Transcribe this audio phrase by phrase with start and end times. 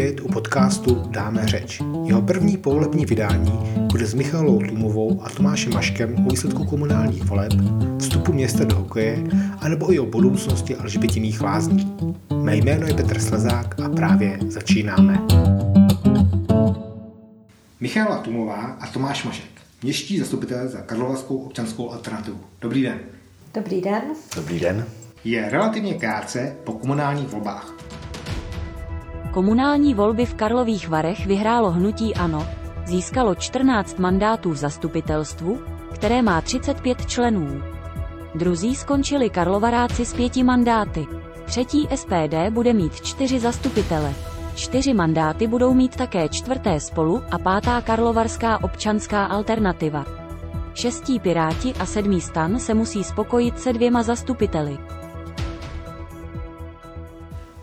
[0.00, 1.80] opět u podcastu Dáme řeč.
[2.04, 3.52] Jeho první povolební vydání
[3.92, 7.52] bude s Michalou Tlumovou a Tomášem Maškem o výsledku komunálních voleb,
[7.98, 9.24] vstupu města do hokeje,
[9.58, 11.96] anebo i o budoucnosti Alžbětiných lázní.
[12.42, 15.26] Mé jméno je Petr Slezák a právě začínáme.
[17.80, 19.50] Michala Tumová a Tomáš Mašek,
[19.82, 22.40] městští zastupitelé za Karlovarskou občanskou alternativu.
[22.60, 22.98] Dobrý den.
[23.54, 24.02] Dobrý den.
[24.36, 24.84] Dobrý den.
[25.24, 27.79] Je relativně krátce po komunálních volbách.
[29.30, 32.46] Komunální volby v Karlových Varech vyhrálo hnutí ANO,
[32.86, 35.58] získalo 14 mandátů v zastupitelstvu,
[35.94, 37.62] které má 35 členů.
[38.34, 41.06] Druzí skončili Karlovaráci s pěti mandáty.
[41.44, 44.14] Třetí SPD bude mít čtyři zastupitele.
[44.54, 50.04] Čtyři mandáty budou mít také čtvrté spolu a pátá Karlovarská občanská alternativa.
[50.74, 54.78] Šestí Piráti a sedmý stan se musí spokojit se dvěma zastupiteli.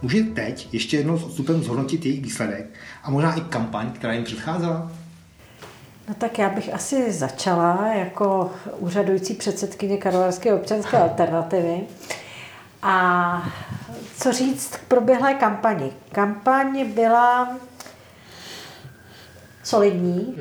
[0.02, 2.66] Může teď ještě jednou s odstupem zhodnotit jejich výsledek
[3.04, 4.92] a možná i kampaň, která jim předcházela?
[6.08, 11.82] No tak já bych asi začala jako úřadující předsedkyně Karlovarské občanské alternativy.
[12.82, 13.50] A
[14.18, 15.92] co říct k proběhlé kampani?
[16.12, 17.58] Kampaň byla
[19.64, 20.36] solidní,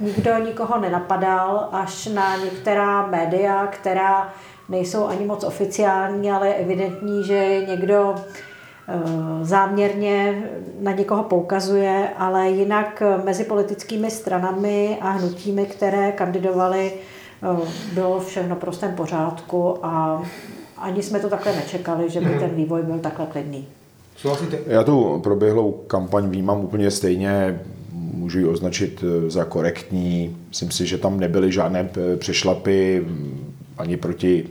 [0.00, 4.32] nikdo nikoho nenapadal, až na některá média, která
[4.68, 8.14] nejsou ani moc oficiální, ale je evidentní, že někdo
[9.42, 10.42] záměrně
[10.80, 18.56] na někoho poukazuje, ale jinak mezi politickými stranami a hnutími, které kandidovaly, eh, bylo všechno
[18.56, 20.22] v prostém pořádku a
[20.76, 23.66] ani jsme to takhle nečekali, že by ten vývoj byl takhle klidný.
[24.66, 27.60] Já tu proběhlou kampaň vnímám úplně stejně,
[27.92, 30.36] můžu ji označit eh, za korektní.
[30.48, 33.06] Myslím si, že tam nebyly žádné přešlapy
[33.78, 34.44] ani proti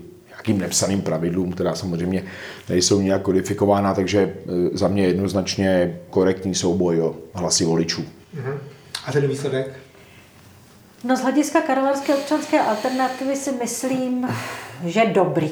[0.48, 2.24] nějakým nepsaným pravidlům, která samozřejmě
[2.70, 8.02] nejsou nějak kodifikována, takže e, za mě jednoznačně korektní souboj o hlasy voličů.
[8.02, 8.58] Uh-huh.
[9.06, 9.80] A ten výsledek?
[11.04, 14.28] No z hlediska Karlovarské občanské alternativy si myslím,
[14.86, 15.52] že dobrý.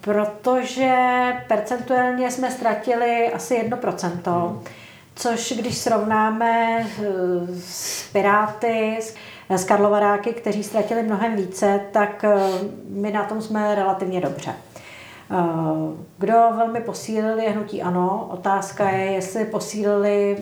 [0.00, 0.92] Protože
[1.48, 4.60] percentuálně jsme ztratili asi 1%, hmm.
[5.14, 6.86] což když srovnáme e,
[7.60, 8.98] s Piráty,
[9.56, 12.38] z Karlovaráky, kteří ztratili mnohem více, tak eh,
[12.88, 14.54] my na tom jsme relativně dobře.
[15.30, 15.34] Eh,
[16.18, 18.28] kdo velmi posílili je hnutí ANO.
[18.30, 20.38] Otázka je, jestli posílili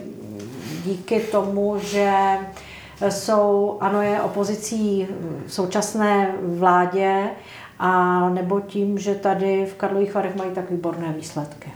[0.83, 2.13] díky tomu, že
[3.09, 5.07] jsou, ano je opozicí
[5.47, 7.29] současné vládě,
[7.79, 11.71] a nebo tím, že tady v Karlových Varech mají tak výborné výsledky.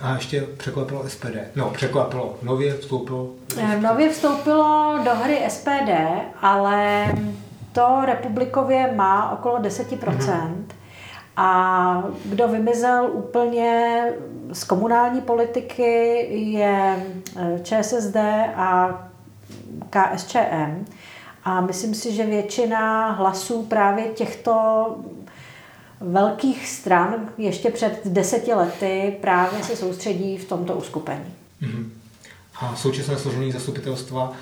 [0.00, 1.36] A ještě překvapilo SPD.
[1.56, 2.36] No, překvapilo.
[2.42, 3.30] Nově vstoupilo.
[3.58, 5.90] Eh, nově vstoupilo do hry SPD,
[6.42, 7.06] ale
[7.72, 9.98] to republikově má okolo 10%.
[9.98, 10.64] Mm-hmm.
[11.36, 14.02] A kdo vymizel úplně
[14.52, 17.06] z komunální politiky je
[17.36, 18.16] eh, ČSSD
[18.56, 19.00] a
[19.90, 20.84] KSČM.
[21.44, 24.86] A myslím si, že většina hlasů právě těchto
[26.00, 31.34] velkých stran ještě před deseti lety právě se soustředí v tomto uskupení.
[31.62, 31.84] Mm-hmm.
[32.60, 34.32] A současné složení zastupitelstva,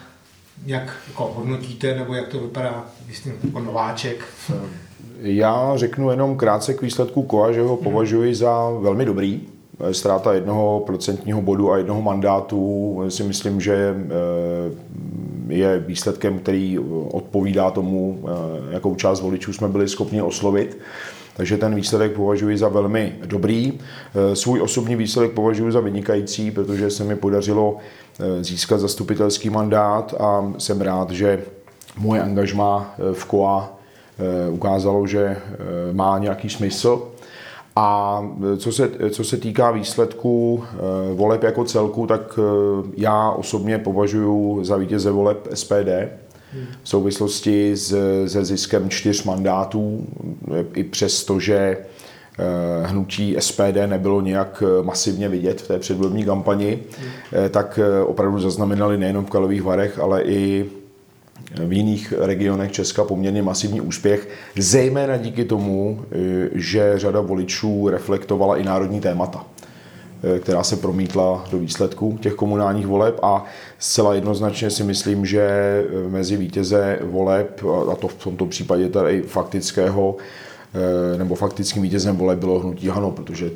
[0.66, 4.24] jak jako hodnotíte, nebo jak to vypadá, vy jste jako nováček?
[5.20, 7.84] Já řeknu jenom krátce k výsledku KOA, že ho mhm.
[7.84, 9.40] považuji za velmi dobrý.
[9.92, 16.78] Ztráta jednoho procentního bodu a jednoho mandátu si myslím, že eh, je výsledkem, který
[17.10, 20.78] odpovídá tomu, eh, jakou část voličů jsme byli schopni oslovit.
[21.38, 23.72] Takže ten výsledek považuji za velmi dobrý.
[23.72, 27.76] Eh, svůj osobní výsledek považuji za vynikající, protože se mi podařilo
[28.21, 31.43] eh, získat zastupitelský mandát a jsem rád, že
[31.99, 33.75] moje angažma eh, v KOA
[34.50, 35.37] ukázalo, že
[35.93, 37.03] má nějaký smysl.
[37.76, 38.22] A
[38.56, 40.65] co se, co se týká výsledků
[41.15, 42.38] voleb jako celku, tak
[42.97, 45.88] já osobně považuji za vítěze voleb SPD
[46.82, 50.06] v souvislosti s, se ziskem čtyř mandátů,
[50.75, 56.78] i přesto, že eh, hnutí SPD nebylo nějak eh, masivně vidět v té předvolební kampani,
[56.99, 57.49] hmm.
[57.50, 60.70] tak opravdu zaznamenali nejenom v Kalových Varech, ale i
[61.67, 64.28] v jiných regionech Česka poměrně masivní úspěch,
[64.58, 66.05] zejména díky tomu,
[66.52, 69.44] že řada voličů reflektovala i národní témata.
[70.23, 73.44] Eh, která se promítla do výsledku těch komunálních voleb a
[73.79, 77.62] zcela jednoznačně si myslím, že eh, mezi vítěze voleb,
[77.93, 80.17] a to v tomto případě tady faktického,
[80.75, 83.50] eh, nebo faktickým vítězem voleb bylo hnutí Hano, protože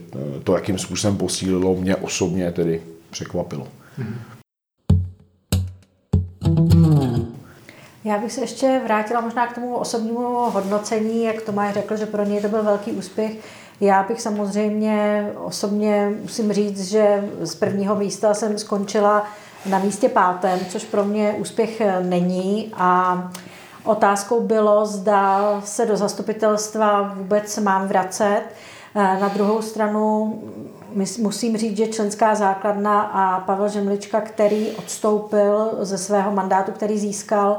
[0.45, 3.67] to, jakým způsobem posílilo, mě osobně tedy překvapilo.
[8.05, 12.25] Já bych se ještě vrátila možná k tomu osobnímu hodnocení, jak Tomáš řekl, že pro
[12.25, 13.33] něj to byl velký úspěch.
[13.83, 19.27] Já bych samozřejmě osobně musím říct, že z prvního místa jsem skončila
[19.67, 23.23] na místě pátém, což pro mě úspěch není a
[23.85, 28.43] otázkou bylo, zda se do zastupitelstva vůbec mám vracet.
[28.95, 30.39] Na druhou stranu
[31.19, 37.59] musím říct, že členská základna a Pavel Žemlička, který odstoupil ze svého mandátu, který získal,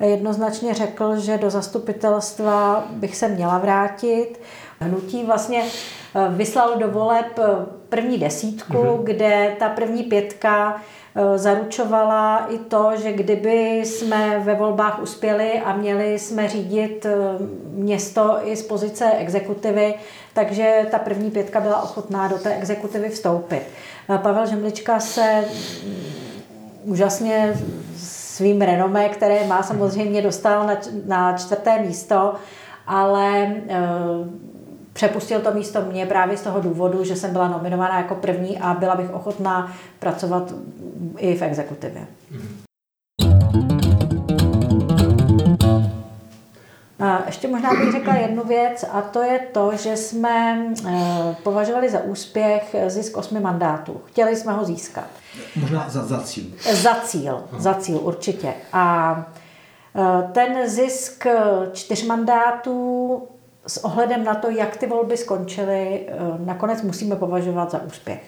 [0.00, 4.40] jednoznačně řekl, že do zastupitelstva bych se měla vrátit.
[4.82, 7.42] Hnutí vlastně eh, vyslal do voleb eh,
[7.88, 9.02] první desítku, mm-hmm.
[9.02, 10.82] kde ta první pětka
[11.14, 17.06] eh, zaručovala i to, že kdyby jsme ve volbách uspěli a měli jsme řídit
[17.72, 19.94] město i z pozice exekutivy,
[20.32, 23.62] takže ta první pětka byla ochotná do té exekutivy vstoupit.
[24.22, 25.44] Pavel Žemlička se
[25.86, 25.96] mm,
[26.84, 27.54] úžasně
[27.96, 30.76] svým renomé, které má samozřejmě dostal na,
[31.06, 32.34] na čtvrté místo,
[32.86, 33.54] ale
[34.92, 38.74] přepustil to místo mě právě z toho důvodu, že jsem byla nominována jako první a
[38.74, 40.54] byla bych ochotná pracovat
[41.18, 42.06] i v exekutivě.
[42.32, 42.62] Mm-hmm.
[47.26, 52.00] Ještě možná bych řekla jednu věc a to je to, že jsme eh, považovali za
[52.00, 54.00] úspěch zisk osmi mandátů.
[54.04, 55.06] Chtěli jsme ho získat.
[55.56, 56.44] Možná za, za cíl.
[56.72, 57.60] Za cíl, Aha.
[57.60, 58.54] za cíl určitě.
[58.72, 59.16] A
[59.96, 61.26] eh, ten zisk
[61.72, 63.22] čtyř mandátů
[63.66, 68.22] s ohledem na to, jak ty volby skončily, eh, nakonec musíme považovat za úspěch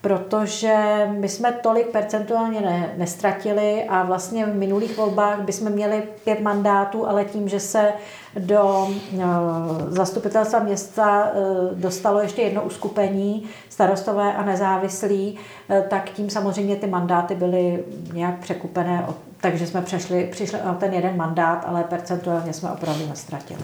[0.00, 6.40] protože my jsme tolik percentuálně ne, nestratili a vlastně v minulých volbách bychom měli pět
[6.40, 7.92] mandátů, ale tím, že se
[8.38, 9.22] do uh,
[9.88, 15.38] zastupitelstva města uh, dostalo ještě jedno uskupení, starostové a nezávislí,
[15.88, 19.06] tak tím samozřejmě ty mandáty byly nějak překupené,
[19.40, 23.62] takže jsme přešli, přišli o ten jeden mandát, ale percentuálně jsme opravdu nestratili.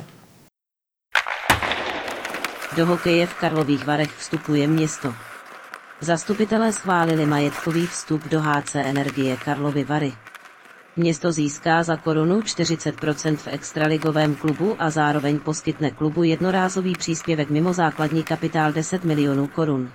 [2.76, 5.14] Do hokeje v Karlových Varech vstupuje město.
[6.00, 10.12] Zastupitelé schválili majetkový vstup do HC Energie Karlovy Vary.
[10.96, 17.73] Město získá za korunu 40% v extraligovém klubu a zároveň poskytne klubu jednorázový příspěvek mimo
[17.73, 19.90] základní kapitál 10 milionů korun.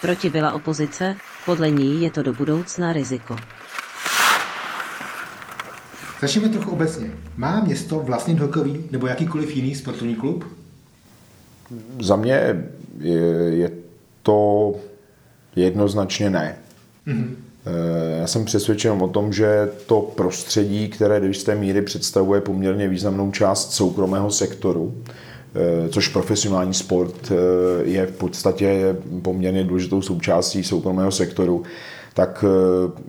[0.00, 3.36] Proti byla opozice, podle ní je to do budoucna riziko.
[6.20, 7.10] Začneme trochu obecně.
[7.36, 10.59] Má město vlastní hokejový nebo jakýkoliv jiný sportovní klub?
[12.00, 12.64] Za mě
[13.00, 13.20] je,
[13.50, 13.70] je
[14.22, 14.74] to
[15.56, 16.56] Jednoznačně ne.
[17.06, 17.34] Mm-hmm.
[18.20, 23.30] Já jsem přesvědčen o tom, že to prostředí, které do jisté míry představuje poměrně významnou
[23.30, 24.94] část soukromého sektoru,
[25.54, 27.34] eh, což profesionální sport eh,
[27.84, 31.62] je v podstatě poměrně důležitou součástí soukromého sektoru,
[32.14, 32.44] tak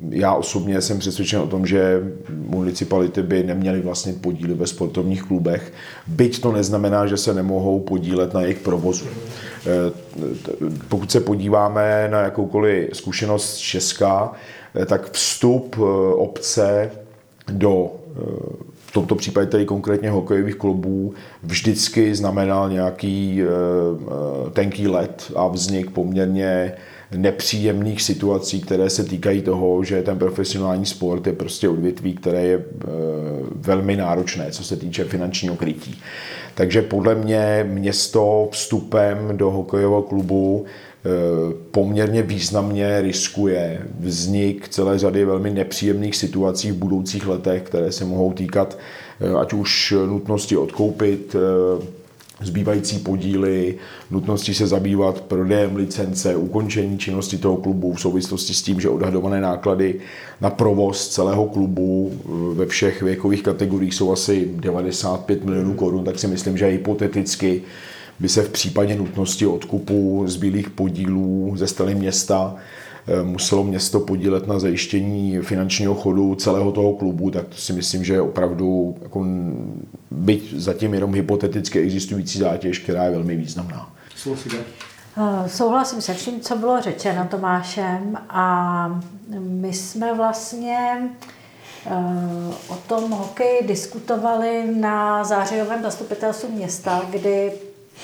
[0.09, 5.73] já osobně jsem přesvědčen o tom, že municipality by neměly vlastně podíly ve sportovních klubech,
[6.07, 9.05] byť to neznamená, že se nemohou podílet na jejich provozu.
[9.65, 9.91] Eh,
[10.87, 14.31] pokud se podíváme na jakoukoliv zkušenost z Česka,
[14.75, 16.91] eh, tak vstup eh, obce
[17.51, 17.91] do
[18.85, 21.13] v tomto případě tedy konkrétně hokejových klubů
[21.43, 23.41] vždycky znamenal nějaký
[24.53, 26.73] tenký let a vznik poměrně
[27.15, 32.65] nepříjemných situací, které se týkají toho, že ten profesionální sport je prostě odvětví, které je
[33.55, 36.01] velmi náročné, co se týče finančního krytí.
[36.55, 41.09] Takže podle mě město vstupem do hokejového klubu eh,
[41.71, 48.33] poměrně významně riskuje vznik celé řady velmi nepříjemných situací v budoucích letech, které se mohou
[48.33, 48.77] týkat
[49.21, 52.00] eh, ať už nutnosti odkoupit eh,
[52.41, 53.77] zbývající podíly,
[54.11, 59.41] nutnosti se zabývat prodejem licence, ukončení činnosti toho klubu v souvislosti s tím, že odhadované
[59.41, 59.99] náklady
[60.41, 66.19] na provoz celého klubu eh, ve všech věkových kategoriích jsou asi 95 milionů korun, tak
[66.19, 67.61] si myslím, že hypoteticky
[68.19, 72.55] by se v případě nutnosti odkupu zbylých podílů ze strany města
[73.23, 78.13] muselo město podílet na zajištění finančního chodu celého toho klubu, tak to si myslím, že
[78.13, 79.25] je opravdu jako,
[80.11, 83.91] byť zatím jenom hypoteticky existující zátěž, která je velmi významná.
[85.17, 89.01] Eh, souhlasím se vším, co bylo řečeno Tomášem a
[89.39, 91.09] my jsme vlastně
[91.85, 91.91] eh,
[92.67, 97.51] o tom hokeji diskutovali na zářijovém zastupitelstvu města, kdy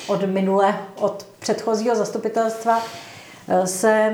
[0.08, 2.82] od minule, od předchozího zastupitelstva
[3.66, 4.14] se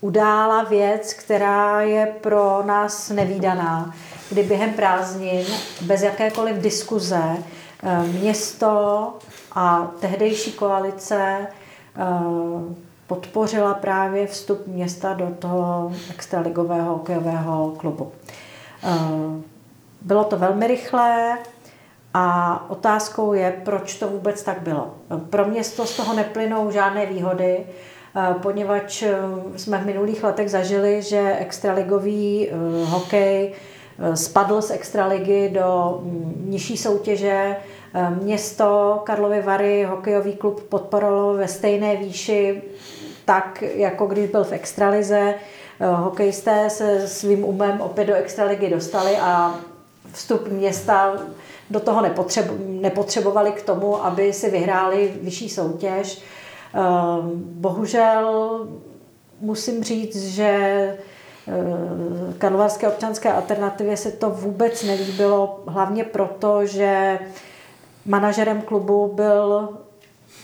[0.00, 3.94] udála věc, která je pro nás nevýdaná,
[4.30, 5.46] kdy během prázdnin
[5.80, 7.22] bez jakékoliv diskuze
[7.82, 9.12] eh, město
[9.52, 12.04] a tehdejší koalice eh,
[13.06, 18.12] podpořila právě vstup města do toho extraligového hokejového klubu.
[18.84, 18.88] Eh,
[20.02, 21.38] bylo to velmi rychlé
[22.14, 24.94] A otázkou je, proč to vůbec tak bylo.
[25.30, 27.66] Pro město z toho neplynou žádné výhody,
[28.42, 29.04] poněvadž
[29.56, 32.48] jsme v minulých letech zažili, že extraligový
[32.84, 33.54] hokej
[34.14, 37.56] spadl z extraligy do mm, nižší soutěže.
[38.22, 42.62] Město Karlovy Vary hokejový klub podporovalo ve stejné výši
[43.24, 45.34] tak, jako když byl v extralize.
[45.80, 49.54] Hokejisté se svým umem opět do extraligy dostali a
[50.12, 51.14] vstup města
[51.70, 52.02] do toho
[52.66, 56.22] nepotřebovali k tomu, aby si vyhráli vyšší soutěž.
[57.36, 58.66] Bohužel
[59.40, 60.98] musím říct, že
[61.48, 67.18] Eh, Karlovarské občanské alternativě se to vůbec nelíbilo, hlavně proto, že
[68.06, 69.68] manažerem klubu byl,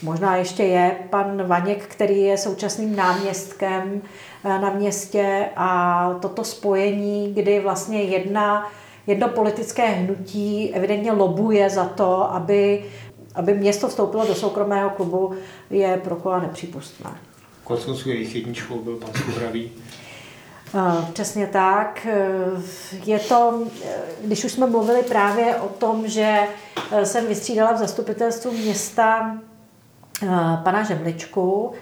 [0.03, 4.03] možná ještě je, pan Vaněk, který je současným náměstkem
[4.45, 5.49] eh, na městě.
[5.57, 8.71] A toto spojení, kdy vlastně jedna,
[9.07, 12.85] jedno politické hnutí evidentně lobuje za to, aby,
[13.35, 15.35] aby město vstoupilo do soukromého klubu,
[15.71, 17.11] je pro kola nepřípustné.
[17.65, 19.73] Konec jejich jedničkou byl pan Skuhravý.
[21.13, 22.07] Přesně tak.
[23.05, 23.63] Je to,
[24.25, 26.39] když už jsme mluvili právě o tom, že
[27.05, 29.37] jsem vystřídala v zastupitelstvu města
[30.65, 31.73] pana Žemličku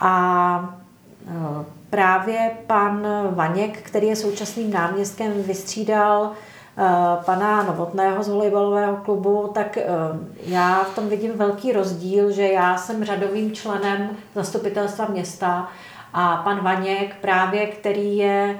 [0.00, 0.74] a
[1.90, 6.32] právě pan Vaněk, který je současným náměstkem, vystřídal
[7.24, 9.78] pana Novotného z volejbalového klubu, tak
[10.46, 15.68] já v tom vidím velký rozdíl, že já jsem řadovým členem zastupitelstva města
[16.12, 18.58] a pan Vaněk právě, který je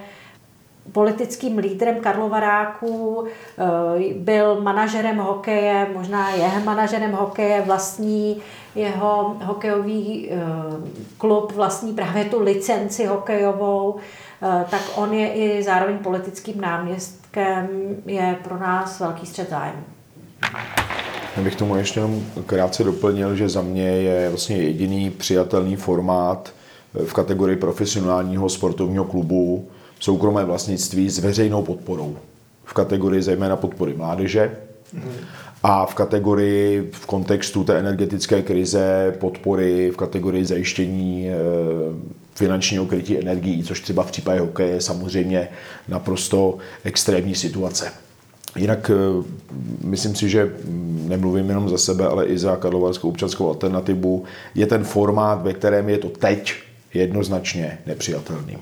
[0.93, 8.43] politickým lídrem Karlovaráků, eh, byl manažerem hokeje, možná je manažerem hokeje, vlastní
[8.75, 10.37] jeho hokejový eh,
[11.19, 13.97] klub, vlastní právě tu licenci hokejovou,
[14.43, 16.61] eh, tak on je i zároveň politickým
[17.37, 19.83] náměstkem, je pro nás velký střed zájmu.
[21.37, 26.53] Já bych tomu ještě jenom krátce doplnil, že za mě je vlastně jediný přijatelný formát,
[27.07, 29.69] v kategorii profesionálního sportovního klubu
[30.01, 32.17] soukromé vlastnictví s veřejnou podporou.
[32.65, 34.57] V kategorii zejména podpory mládeže
[35.63, 41.35] a v kategorii v kontextu té energetické krize podpory v kategorii zajištění eh,
[42.35, 45.49] finančního krytí energií, což třeba v případě hokeje je samozřejmě
[45.89, 47.93] naprosto extrémní situace.
[48.57, 49.25] Jinak eh,
[49.85, 50.57] myslím si, že
[51.09, 54.25] nemluvím jenom za sebe, ale i za Karlovarskou občanskou alternativu,
[54.55, 56.55] je ten formát, ve kterém je to teď
[56.95, 58.59] jednoznačně nepřijatelným.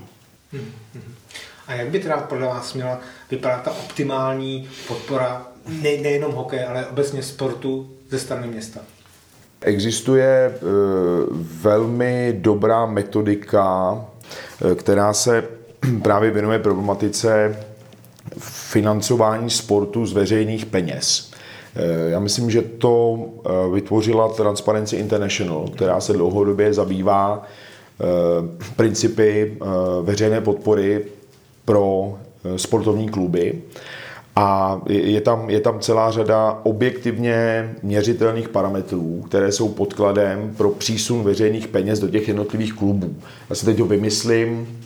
[1.67, 3.01] A jak by teda podle vás měla
[3.31, 8.81] vypadat ta optimální podpora ne, nejenom hokeje, ale obecně sportu ze strany města?
[9.63, 10.53] Existuje e,
[11.63, 14.01] velmi dobrá metodika,
[14.71, 15.45] e, která se
[16.03, 17.57] právě věnuje problematice
[18.39, 21.31] financování sportu z veřejných peněz.
[21.77, 23.25] E, já myslím, že to
[23.73, 27.43] vytvořila Transparency International, která se dlouhodobě zabývá
[28.77, 29.59] principy
[30.03, 31.05] veřejné podpory
[31.65, 32.19] pro
[32.57, 33.63] sportovní kluby.
[34.41, 41.23] A je tam, je tam celá řada objektivně měřitelných parametrů, které jsou podkladem pro přísun
[41.23, 43.15] veřejných peněz do těch jednotlivých klubů.
[43.51, 44.79] Já si teď to vymyslím,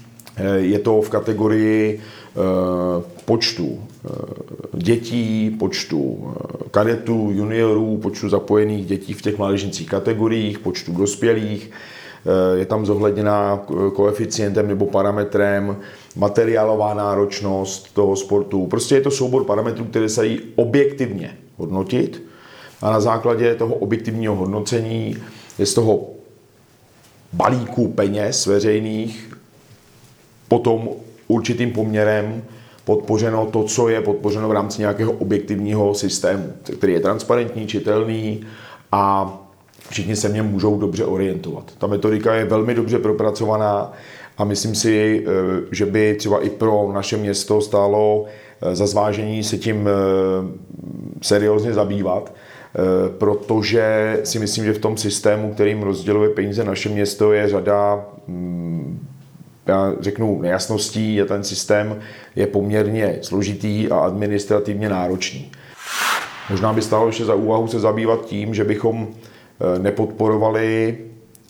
[0.56, 2.00] je to v kategorii
[3.24, 3.78] počtu
[4.72, 6.32] dětí, počtu
[6.70, 11.93] kadetů, juniorů, počtu zapojených dětí v těch mládežnických kategoriích, počtu dospělých, Eh,
[12.54, 15.76] je tam zohledněná koeficientem nebo parametrem
[16.16, 18.66] materiálová náročnost toho sportu.
[18.66, 22.22] Prostě je to soubor parametrů, které se dají objektivně hodnotit
[22.82, 25.16] a na základě toho objektivního hodnocení
[25.58, 26.00] je z toho
[27.32, 29.36] balíku peněz veřejných
[30.48, 30.88] potom
[31.28, 32.42] určitým poměrem
[32.84, 38.46] podpořeno to, co je podpořeno v rámci nějakého objektivního systému, který je transparentní, čitelný
[38.92, 39.32] a
[39.90, 41.72] všichni se mě můžou dobře orientovat.
[41.78, 43.92] Ta metodika je velmi dobře propracovaná
[44.38, 45.30] a myslím si, eh,
[45.70, 48.24] že by třeba i pro naše město stálo
[48.62, 49.92] eh, za zvážení se tím eh,
[51.22, 52.34] seriózně zabývat,
[53.18, 59.06] protože si myslím, že v tom systému, kterým rozděluje peníze naše město, je řada mm,
[59.66, 62.00] já řeknu nejasností a ten systém
[62.36, 65.50] je poměrně složitý a administrativně náročný.
[66.50, 69.08] Možná by stálo ještě za úvahu se zabývat tím, že bychom
[69.78, 70.98] nepodporovali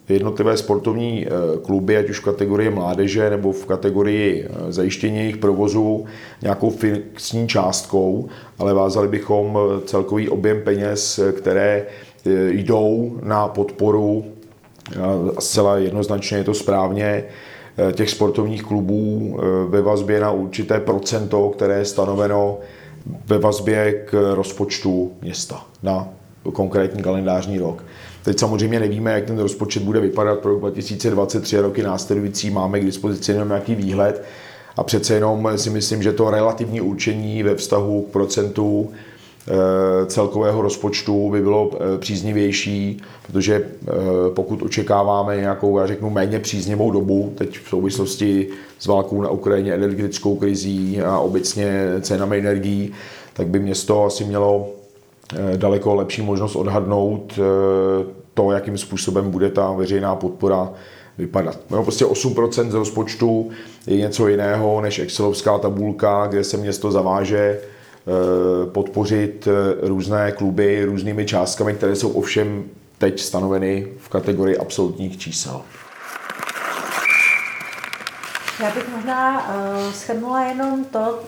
[0.09, 1.31] jednotlivé sportovní eh,
[1.63, 6.05] kluby, ať už v kategorii mládeže nebo v kategorii eh, zajištění jejich provozu
[6.43, 11.87] nějakou fixní částkou, ale vázali bychom celkový objem peněz, které
[12.49, 14.25] jdou na podporu,
[15.39, 17.25] zcela jednoznačně je to správně,
[17.93, 22.59] těch sportovních klubů ve vazbě na určité procento, které je stanoveno
[23.27, 26.09] ve vazbě k rozpočtu města na
[26.53, 27.85] konkrétní kalendářní rok.
[28.25, 32.51] Teď samozřejmě nevíme, jak ten rozpočet bude vypadat pro rok 2023 roky následující.
[32.51, 34.25] Máme k dispozici jenom nějaký výhled
[34.77, 40.63] a přece jenom si myslím, že to relativní určení ve vztahu k procentu eh, celkového
[40.63, 43.93] rozpočtu by bylo eh, příznivější, protože eh,
[44.35, 48.49] pokud očekáváme nějakou, já řeknu, méně příznivou dobu, teď v souvislosti
[48.79, 52.93] s válkou na Ukrajině, energetickou krizí a obecně cenami energií,
[53.33, 54.69] tak by město asi mělo
[55.57, 57.43] daleko lepší možnost odhadnout eh,
[58.35, 60.71] to, jakým způsobem bude ta veřejná podpora
[61.19, 61.59] vypadat.
[61.71, 63.51] No, prostě 8% z rozpočtu
[63.87, 67.61] je něco jiného než excelovská tabulka, kde se město zaváže eh,
[68.71, 69.49] podpořit
[69.83, 72.65] různé kluby různými částkami, které jsou ovšem
[72.99, 75.61] teď stanoveny v kategorii absolutních čísel.
[78.63, 81.19] Já bych možná uh, shrnula jenom to,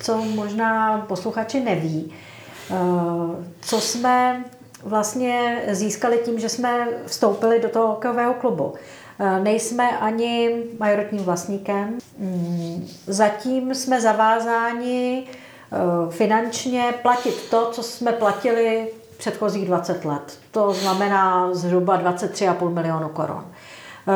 [0.00, 2.12] co možná posluchači neví.
[2.12, 2.33] Eh,
[3.60, 4.44] co jsme
[4.84, 8.74] vlastně získali tím, že jsme vstoupili do toho hokejového klubu.
[9.18, 11.98] Eh, nejsme ani majoritním vlastníkem.
[12.18, 20.38] Mm, zatím jsme zavázáni eh, finančně platit to, co jsme platili předchozích 20 let.
[20.50, 23.44] To znamená zhruba 23,5 milionu korun.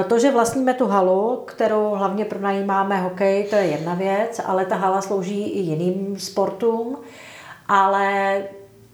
[0.08, 4.76] To, že vlastníme tu halu, kterou hlavně pronajímáme hokej, to je jedna věc, ale ta
[4.76, 6.96] hala slouží i jiným sportům
[7.68, 8.42] ale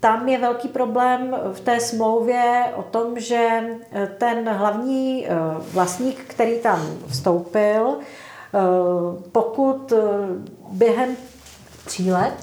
[0.01, 3.63] tam je velký problém v té smlouvě o tom, že
[4.19, 5.31] ten hlavní eh,
[5.73, 8.59] vlastník, který tam vstoupil, eh,
[9.33, 9.99] pokud eh,
[10.71, 11.17] během
[11.85, 12.35] tří let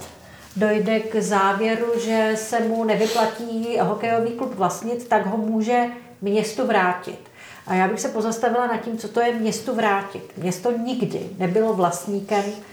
[0.56, 5.86] dojde k závěru, že se mu nevyplatí hokejový klub vlastnit, tak ho může
[6.20, 7.18] město vrátit.
[7.66, 10.32] A já bych se pozastavila nad tím, co to je městu vrátit.
[10.36, 12.71] Město nikdy nebylo vlastníkem Eh,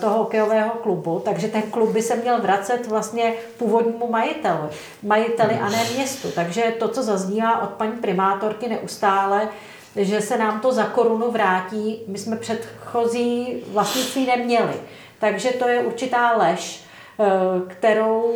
[0.00, 4.68] toho hokejového klubu, takže ten klub by se měl vracet vlastně původnímu majiteli,
[5.02, 6.30] majiteli a ne městu.
[6.30, 9.48] Takže to, co zaznívá od paní primátorky neustále,
[9.96, 14.74] že se nám to za korunu vrátí, my jsme předchozí vlastnictví neměli.
[15.18, 16.84] Takže to je určitá lež,
[17.20, 17.24] eh,
[17.68, 18.34] kterou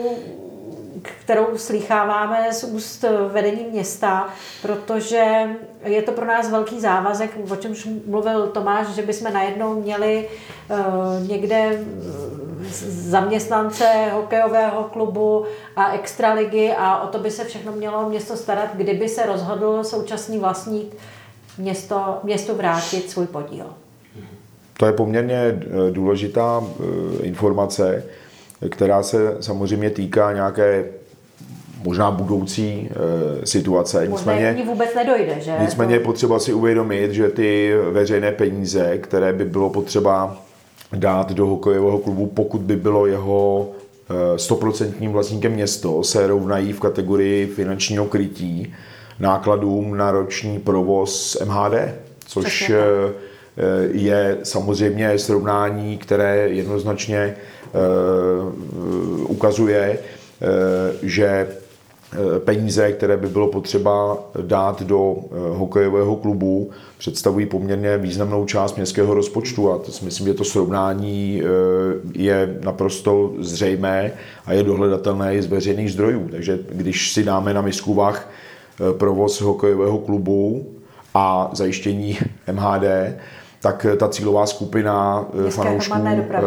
[1.21, 4.29] kterou slycháváme z úst vedení města,
[4.63, 5.25] protože
[5.85, 10.29] je to pro nás velký závazek, o čemž mluvil Tomáš, že bychom najednou měli
[10.71, 11.83] uh, někde eh,
[12.89, 19.09] zaměstnance hokejového klubu a extraligy a o to by se všechno mělo město starat, kdyby
[19.09, 20.95] se rozhodl současný vlastník
[21.59, 23.67] město, městu vrátit svůj podíl.
[24.79, 26.65] To je poměrně eh, důležitá
[27.23, 28.03] informace
[28.71, 30.85] která se samozřejmě týká nějaké
[31.87, 32.89] možná budoucí
[33.43, 34.09] e, situace.
[34.09, 35.55] Možná nicméně, vůbec nedojde, že?
[35.61, 40.43] Nicméně je potřeba si uvědomit, že ty veřejné peníze, které by bylo potřeba
[40.93, 43.69] dát do hokejového klubu, pokud by bylo jeho
[44.35, 48.75] e, stoprocentním vlastníkem město, se rovnají v kategorii finančního krytí
[49.21, 51.75] nákladům na roční provoz MHD,
[52.27, 52.77] což e,
[53.93, 57.37] je samozřejmě srovnání, které jednoznačně
[57.77, 58.53] Eh,
[59.29, 61.47] ukazuje, eh, že eh,
[62.45, 65.17] peníze, které by bylo potřeba dát do
[65.53, 71.43] hokejového klubu, představují poměrně významnou část městského rozpočtu a to si myslím, že to srovnání
[72.15, 74.13] je naprosto zřejmé
[74.47, 76.29] a je dohledatelné i z veřejných zdrojů.
[76.31, 78.29] Takže když si dáme na misku vach
[78.99, 80.67] provoz hokejového klubu
[81.15, 82.19] a zajištění
[82.53, 82.85] MHD,
[83.61, 86.41] tak ta cílová skupina eh, fanoušků, eh, eh,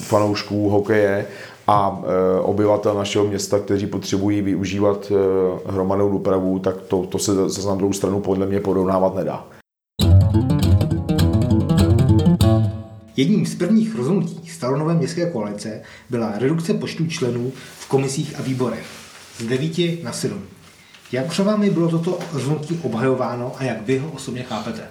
[0.00, 1.26] fanoušků hokeje
[1.66, 2.02] a
[2.42, 5.12] obyvatel našeho města, kteří potřebují využívat
[5.66, 9.44] hromadnou dopravu, tak to, to se zase na druhou stranu podle mě porovnávat nedá.
[13.16, 18.86] Jedním z prvních rozhodnutí Staronové městské koalice byla redukce počtu členů v komisích a výborech
[19.38, 20.42] z 9 na 7.
[21.12, 24.88] Jak před vámi bylo toto rozhodnutí obhajováno a jak vy ho osobně chápete?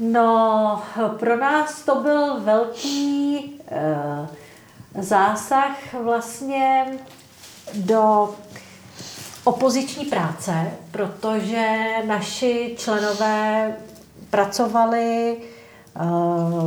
[0.00, 0.82] No,
[1.18, 3.36] pro nás to byl velký
[3.70, 4.28] e,
[4.94, 6.86] zásah vlastně
[7.74, 8.34] do
[9.44, 13.72] opoziční práce, protože naši členové
[14.30, 15.40] pracovali e,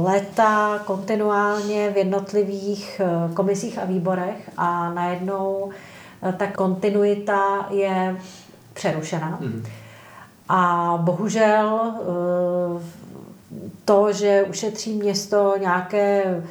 [0.03, 5.71] léta kontinuálně v jednotlivých e, komisích a výborech a najednou
[6.29, 8.17] e, ta kontinuita je
[8.73, 9.37] přerušena.
[9.41, 9.63] Mm.
[10.49, 11.93] A bohužel
[13.85, 16.41] to, že ušetří město nějaké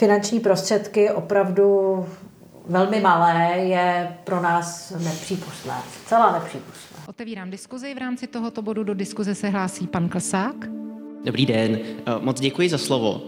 [0.00, 2.06] finanční prostředky opravdu
[2.66, 5.74] velmi malé, je pro nás nepřípustné.
[6.06, 6.96] Celá nepřípustné.
[7.08, 7.94] Otevírám diskuzi.
[7.94, 10.54] V rámci tohoto bodu do diskuze se hlásí pan Klsák.
[11.24, 13.22] Dobrý den, eh, moc děkuji za slovo.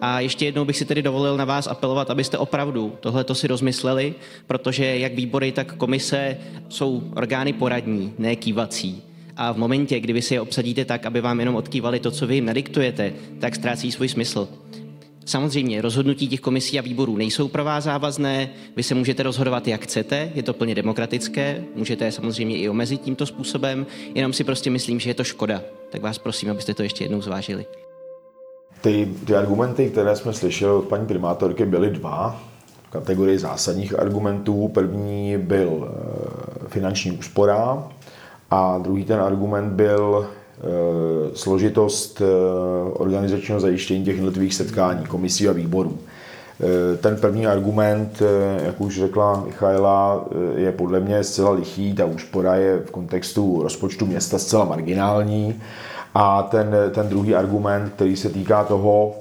[0.00, 4.14] A ještě jednou bych si tedy dovolil na vás apelovat, abyste opravdu tohleto si rozmysleli,
[4.46, 6.36] protože jak výbory, tak komise
[6.68, 9.02] jsou orgány poradní, ne kývací.
[9.36, 12.26] A v momentě, kdy vy si je obsadíte tak, aby vám jenom odkývali to, co
[12.26, 14.48] vy jim nadiktujete, tak ztrácí svůj smysl.
[15.28, 19.80] Samozřejmě rozhodnutí těch komisí a výborů nejsou pro vás závazné, vy se můžete rozhodovat, jak
[19.80, 24.70] chcete, je to plně demokratické, můžete je samozřejmě i omezit tímto způsobem, jenom si prostě
[24.70, 25.62] myslím, že je to škoda.
[25.90, 27.66] Tak vás prosím, abyste to ještě jednou zvážili.
[28.80, 32.42] Ty, ty argumenty, které jsme slyšeli od paní primátorky, byly dva
[32.82, 34.68] v kategorii zásadních argumentů.
[34.68, 37.88] První byl eh, finanční úspora
[38.50, 40.28] a druhý ten argument byl
[41.34, 42.24] složitost eh,
[42.92, 45.98] organizačního zajištění těch jednotlivých setkání, komisí a výborů.
[46.60, 48.22] Eh, ten první argument,
[48.64, 50.24] jak už řekla Michaela,
[50.56, 51.94] je podle mě zcela lichý.
[51.94, 55.60] Ta úspora je v kontextu rozpočtu města zcela marginální.
[56.14, 59.14] A ten, ten druhý argument, který se týká toho,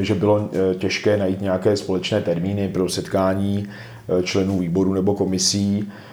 [0.00, 3.68] že bylo těžké najít nějaké společné termíny pro setkání
[4.22, 6.07] členů výboru nebo komisí, Eh,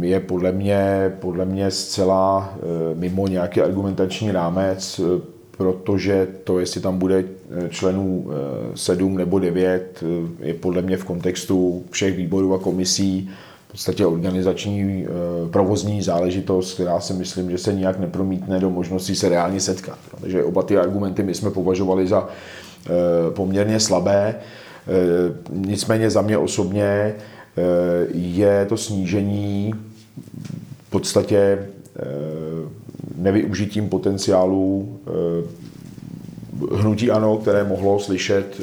[0.00, 5.20] je podle mě, podle mě zcela eh, mimo nějaký argumentační rámec, eh,
[5.56, 7.24] protože to, jestli tam bude
[7.68, 8.26] členů
[8.74, 10.04] 7 nebo 9,
[10.40, 13.30] je podle mě v kontextu všech výborů a komisí
[13.68, 15.06] v podstatě organizační
[15.50, 19.98] provozní záležitost, která si myslím, že se nijak nepromítne do možnosti se reálně setkat.
[20.20, 22.28] Takže oba ty argumenty my jsme považovali za
[23.30, 24.34] poměrně slabé.
[25.50, 27.39] Nicméně za mě osobně Eh,
[28.12, 29.74] je to snížení
[30.86, 31.68] v podstatě eh,
[33.16, 35.10] nevyužitím potenciálu eh,
[36.74, 38.60] hnutí ANO, které mohlo slyšet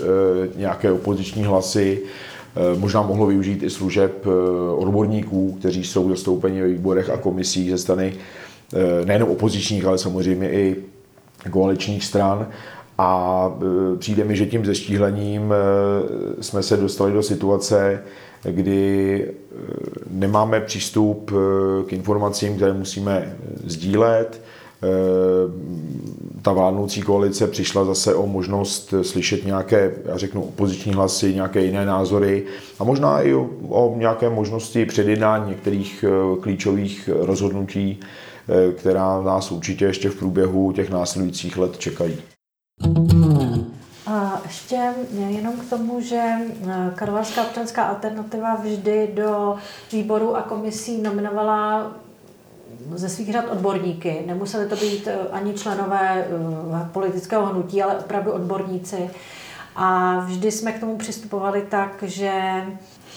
[0.55, 2.01] nějaké opoziční hlasy,
[2.77, 4.25] možná mohlo využít i služeb
[4.75, 8.13] odborníků, kteří jsou zastoupeni ve výborech a komisích ze strany
[9.05, 10.75] nejenom opozičních, ale samozřejmě i
[11.49, 12.47] koaličních stran.
[12.97, 13.51] A
[13.99, 15.53] přijde mi, že tím zeštíhlením
[16.41, 18.03] jsme se dostali do situace,
[18.43, 19.55] kdy eh,
[20.09, 24.41] nemáme přístup eh, k informacím, které musíme sdílet.
[24.83, 24.87] Eh,
[26.41, 31.85] ta vládnoucí koalice přišla zase o možnost slyšet nějaké, já řeknu, opoziční hlasy, nějaké jiné
[31.85, 32.45] názory
[32.79, 36.05] a možná i o, o nějaké možnosti předjednání některých
[36.41, 37.99] klíčových rozhodnutí,
[38.77, 42.17] která nás určitě ještě v průběhu těch následujících let čekají.
[44.67, 46.21] Ještě jenom k tomu, že
[46.69, 49.55] eh, Karlovarská občanská alternativa vždy do
[49.91, 51.91] výboru a komisí nominovala
[52.95, 54.23] ze svých řad odborníky.
[54.25, 59.09] Nemuseli to být eh, ani členové eh, politického hnutí, ale opravdu odborníci.
[59.75, 62.63] A vždy jsme k tomu přistupovali tak, že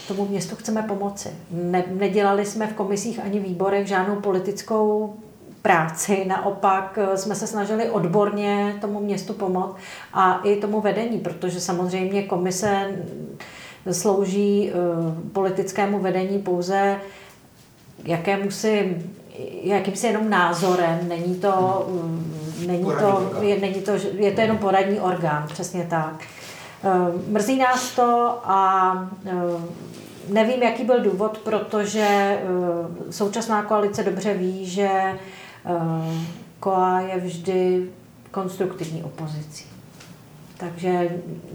[0.09, 1.29] tomu městu chceme pomoci.
[1.51, 5.15] Ne, nedělali jsme v komisích ani výborech žádnou politickou
[5.63, 9.77] práci, naopak eh, jsme se snažili odborně tomu městu pomoct
[10.15, 12.91] a i tomu vedení, protože samozřejmě komise
[13.91, 14.75] slouží eh,
[15.33, 16.97] politickému vedení pouze
[18.05, 18.97] jakému si
[19.63, 25.01] jakýmsi jenom názorem, není to, mm, není to, je, není to, je to jenom poradní
[25.01, 26.15] orgán, přesně tak.
[26.85, 26.89] Eh,
[27.29, 28.93] mrzí nás to a
[30.29, 32.39] nevím, jaký byl důvod, protože
[33.11, 34.91] současná koalice dobře ví, že
[36.61, 37.89] Koa je vždy
[38.31, 39.67] konstruktivní opozicí.
[40.57, 41.09] Takže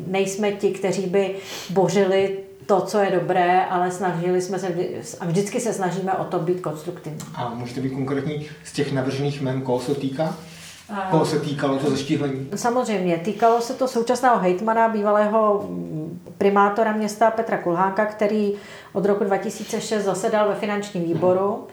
[0.07, 1.35] nejsme ti, kteří by
[1.69, 6.23] bořili to, co je dobré, ale snažili jsme se vždy, a vždycky se snažíme o
[6.23, 7.19] to být konstruktivní.
[7.35, 10.35] A můžete být konkrétní z těch navržených jmen, koho se týká?
[11.11, 12.47] Koho se týkalo to zeštíhlení?
[12.55, 15.69] Samozřejmě, týkalo se to současného hejtmana, bývalého
[16.37, 18.53] primátora města Petra Kulhánka, který
[18.93, 21.67] od roku 2006 zasedal ve finančním výboru.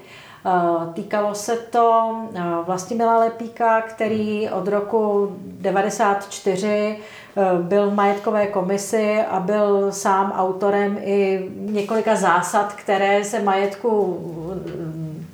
[0.47, 6.99] Eh, týkalo se to eh, Vlastimila Lepíka, který od roku 94
[7.37, 14.21] eh, byl v majetkové komisi a byl sám autorem i několika zásad, které se majetku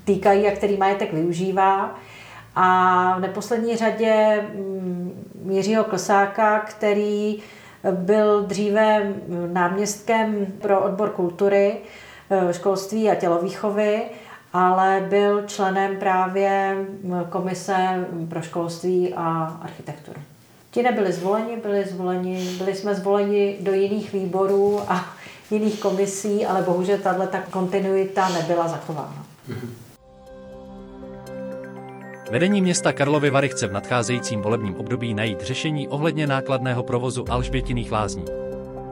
[0.04, 1.94] týkají a který majetek využívá.
[2.56, 7.42] A v neposlední řadě mm, Jiřího Klsáka, který
[7.90, 9.12] byl dříve
[9.52, 11.76] náměstkem pro odbor kultury,
[12.52, 14.02] školství a tělovýchovy
[14.52, 16.76] ale byl členem právě
[17.30, 20.20] komise pro školství a architekturu.
[20.70, 25.04] Ti nebyli zvoleni, byli, zvoleni, byli jsme zvoleni do jiných výborů a
[25.50, 29.24] jiných komisí, ale bohužel tahle kontinuita nebyla zachována.
[32.30, 37.92] Vedení města Karlovy Vary chce v nadcházejícím volebním období najít řešení ohledně nákladného provozu Alžbětiných
[37.92, 38.24] lázní.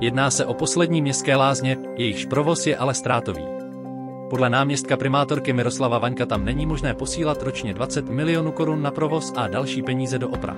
[0.01, 3.56] Jedná se o poslední městské lázně, jejichž provoz je ale ztrátový.
[4.31, 9.33] Podle náměstka primátorky Miroslava Vaňka tam není možné posílat ročně 20 milionů korun na provoz
[9.37, 10.57] a další peníze do oprav.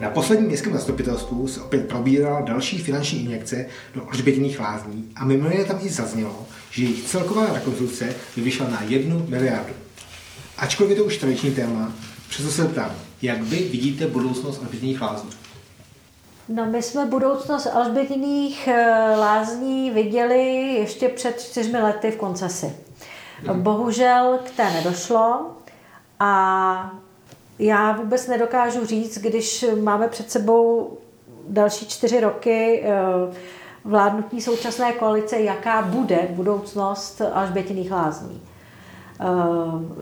[0.00, 5.50] Na posledním městském zastupitelstvu se opět probírala další finanční injekce do Alžbětiných lázní a mimo
[5.50, 9.72] jiné tam i zaznělo, že jejich celková rekonstrukce by vyšla na jednu miliardu.
[10.58, 11.92] Ačkoliv je to už tradiční téma,
[12.28, 12.90] přesto se ptám,
[13.22, 15.30] jak vy vidíte budoucnost Alžbětiných lázní?
[16.52, 22.76] No, my jsme budoucnost Alžbětiných eh, lázní viděli ještě před čtyřmi lety v koncesi.
[23.52, 25.50] Bohužel k té nedošlo
[26.20, 26.92] a
[27.58, 30.98] já vůbec nedokážu říct, když máme před sebou
[31.48, 32.90] další čtyři roky eh,
[33.84, 38.42] vládnutí současné koalice, jaká bude budoucnost Alžbětiných lázní.
[39.20, 39.24] Eh,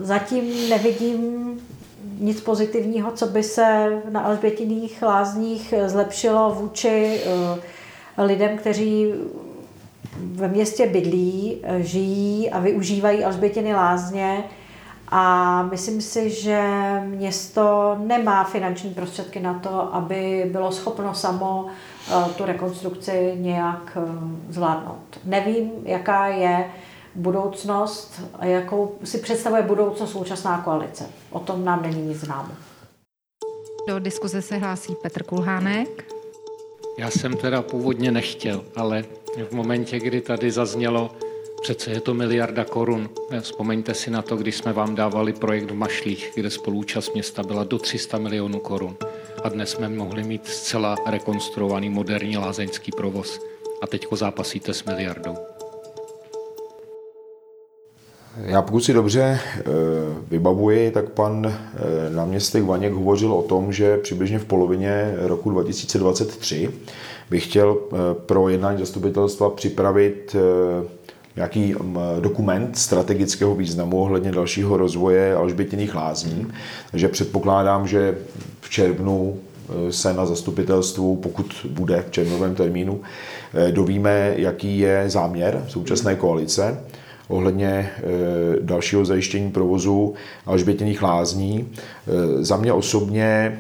[0.01, 1.61] zatím nevidím
[2.21, 7.21] nic pozitivního, co by se na Alžbětiných lázních zlepšilo vůči
[8.17, 9.15] eh, lidem, kteří
[10.21, 14.45] ve městě bydlí, žijí a využívají Alžbětiny lázně
[15.11, 16.63] a myslím si, že
[17.05, 24.01] město nemá finanční prostředky na to, aby bylo schopno samo eh, tu rekonstrukci nějak eh,
[24.49, 25.19] zvládnout.
[25.25, 26.71] Nevím, jaká je
[27.15, 31.07] budoucnost a jakou si představuje budoucnost současná koalice.
[31.31, 32.53] O tom nám není nic známo.
[33.89, 36.13] Do diskuze se hlásí Petr Kulhánek.
[36.99, 39.05] Já jsem teda původně nechtěl, ale
[39.49, 41.11] v momentě, kdy tady zaznělo,
[41.63, 43.11] Přece je to miliarda korun.
[43.41, 47.65] Vzpomeňte si na to, když jsme vám dávali projekt v Mašlích, kde spolúčast města byla
[47.65, 48.97] do 300 milionů korun.
[49.43, 53.41] A dnes jsme mohli mít zcela rekonstruovaný moderní lázeňský provoz.
[53.83, 55.58] A teďko zápasíte s miliardou.
[58.45, 59.63] Já pokud si dobře eh,
[60.31, 66.71] vybavuji, tak pan eh, náměstek Vaněk hovořil o tom, že přibližně v polovině roku 2023
[67.31, 70.37] by chtěl eh, pro jednání zastupitelstva připravit
[71.37, 76.47] nějaký um, dokument strategického významu ohledně dalšího rozvoje Alžbětiných lázní.
[76.91, 78.19] Takže předpokládám, že
[78.61, 79.37] v červnu
[79.91, 83.01] se na zastupitelstvu, pokud bude v červnovém termínu,
[83.71, 86.79] dovíme, jaký je záměr současné koalice
[87.29, 90.15] ohledně uh, dalšího zajištění provozu
[90.47, 91.69] Alžbětiných lázní.
[92.41, 93.59] Za mě osobně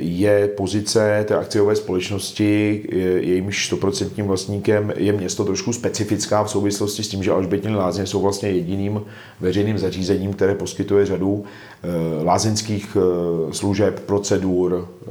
[0.00, 2.82] je pozice té akciové společnosti,
[3.20, 8.20] jejímž stoprocentním vlastníkem je město trošku specifická v souvislosti s tím, že Alžbětiny lázně jsou
[8.20, 9.02] vlastně jediným
[9.40, 11.44] veřejným zařízením, které poskytuje řadu
[11.82, 15.10] eh, lázeňských eh, služeb, procedur, eh,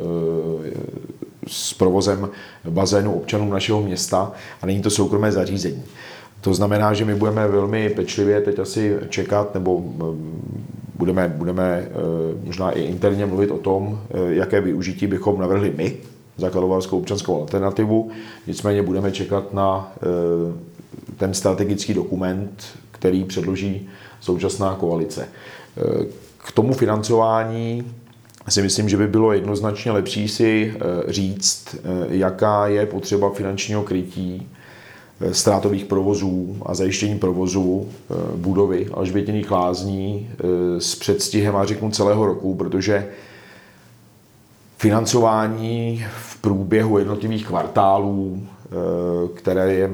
[1.48, 2.30] s provozem
[2.70, 5.84] bazénu občanů našeho města a není to soukromé zařízení.
[6.42, 9.84] To znamená, že my budeme velmi pečlivě teď asi čekat, nebo
[11.00, 11.92] budeme, budeme eh,
[12.44, 15.98] možná i interně mluvit o tom, eh, jaké využití bychom navrhli my
[16.38, 18.12] za Karlovarskou občanskou alternativu.
[18.48, 20.54] Nicméně budeme čekat na eh,
[21.18, 23.90] ten strategický dokument, který předloží
[24.22, 25.28] současná koalice.
[26.38, 27.84] K tomu financování
[28.50, 30.74] si myslím, že by bylo jednoznačně lepší si
[31.08, 31.76] říct,
[32.10, 34.48] jaká je potřeba finančního krytí
[35.32, 42.26] ztrátových provozů a zajištění provozu eh, budovy Alžbětiných lázní eh, s předstihem, a řeknu, celého
[42.26, 43.08] roku, protože
[44.78, 48.70] financování v průběhu jednotlivých kvartálů, eh,
[49.36, 49.90] které je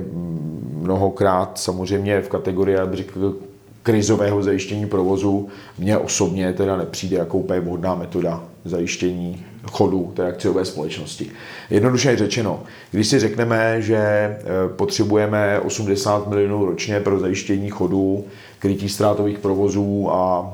[0.73, 3.35] mnohokrát samozřejmě v kategorii, jak řekl,
[3.83, 5.47] krizového zajištění provozu,
[5.79, 11.31] mně osobně teda nepřijde jako úplně vhodná metoda zajištění chodu té akciové společnosti.
[11.69, 14.37] Jednoduše řečeno, když si řekneme, že e,
[14.75, 18.25] potřebujeme 80 milionů ročně pro zajištění chodu,
[18.59, 20.53] krytí ztrátových provozů a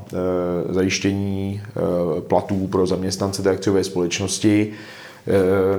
[0.70, 4.72] e, zajištění e, platů pro zaměstnance té akciové společnosti,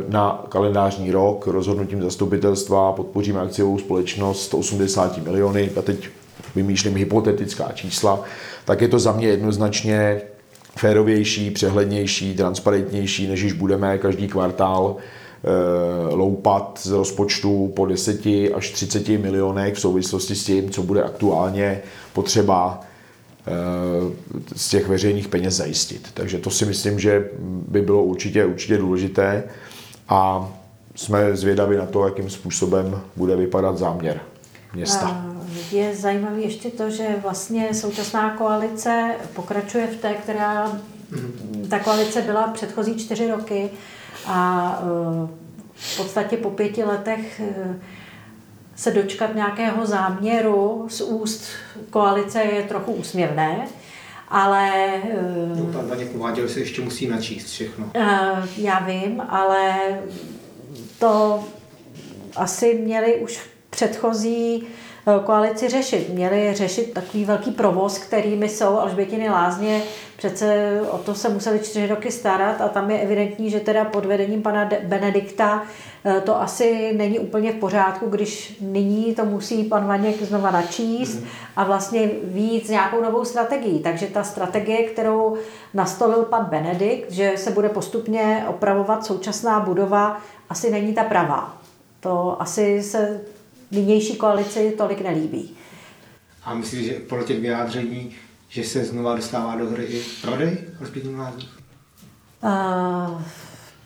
[0.09, 6.09] na kalendářní rok rozhodnutím zastupitelstva podpoříme akciovou společnost 80 miliony, a teď
[6.55, 8.25] vymýšlím hypotetická čísla,
[8.65, 10.23] tak je to za mě jednoznačně
[10.77, 18.71] férovější, přehlednější, transparentnější, než když budeme každý kvartál e, loupat z rozpočtu po 10 až
[18.71, 21.81] 30 milionech v souvislosti s tím, co bude aktuálně
[22.13, 23.53] potřeba e,
[24.57, 26.09] z těch veřejných peněz zajistit.
[26.15, 27.29] Takže to si myslím, že
[27.69, 29.45] by bylo určitě, určitě důležité
[30.09, 30.53] a
[30.95, 34.21] jsme zvědaví na to, jakým způsobem bude vypadat záměr
[34.75, 35.32] města.
[35.73, 40.81] Je zajímavé ještě to, že vlastně současná koalice pokračuje v té, která
[41.71, 43.71] ta koalice byla předchozí čtyři roky
[44.27, 45.29] a e,
[45.75, 47.81] v podstatě po pěti letech e,
[48.77, 51.45] se dočkat nějakého záměru z úst
[51.91, 53.69] koalice je trochu úsměvné,
[54.29, 54.71] ale...
[54.97, 57.91] E, no, pan Vaněk uváděl, se ještě musí načíst všechno.
[58.57, 59.79] Já vím, ale
[60.99, 61.45] to
[62.37, 64.67] asi měli už předchozí
[65.25, 66.09] koalici řešit.
[66.09, 69.83] Měli řešit takový velký provoz, kterými jsou Alžbětiny lázně.
[70.17, 74.05] Přece o to se museli čtyři roky starat a tam je evidentní, že teda pod
[74.05, 75.63] vedením pana Benedikta
[76.05, 81.15] eh, to asi není úplně v pořádku, když nyní to musí pan Vaněk znova načíst
[81.15, 81.29] mhm.
[81.57, 83.79] a vlastně víc nějakou novou strategii.
[83.79, 85.37] Takže ta strategie, kterou
[85.75, 91.57] nastolil pan Benedikt, že se bude postupně opravovat současná budova, asi není ta pravá.
[92.01, 93.21] To asi se
[93.73, 95.57] nynější koalici tolik nelíbí.
[96.45, 98.15] A myslíš, že podle těch vyjádření,
[98.49, 101.49] že se znova dostává do hry i prodej rozpětných lázní?
[102.43, 103.23] Uh,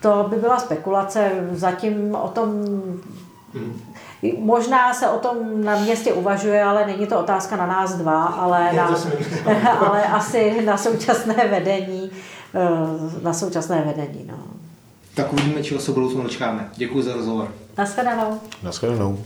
[0.00, 1.48] to by byla spekulace.
[1.52, 2.48] Zatím o tom
[3.54, 3.80] hmm.
[4.38, 8.72] Možná se o tom na městě uvažuje, ale není to otázka na nás dva, ale,
[8.72, 8.96] na,
[9.86, 12.10] ale asi na současné vedení.
[12.54, 14.24] Eh, na současné vedení.
[14.26, 14.38] No.
[15.14, 16.70] Tak uvidíme, čeho se budoucnu dočkáme.
[16.76, 17.52] Děkuji za rozhovor.
[17.78, 18.40] Naschledanou.
[18.62, 19.24] Naschledanou.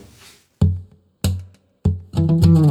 [2.31, 2.70] Mm-hmm.